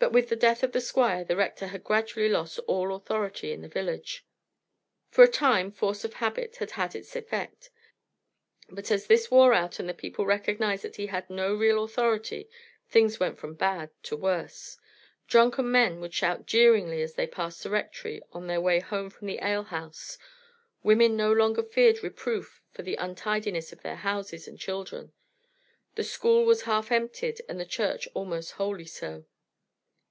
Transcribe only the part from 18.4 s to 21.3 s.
their way home from the alehouse; women